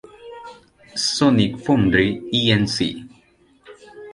[0.95, 2.73] Sonic Foundry Inc.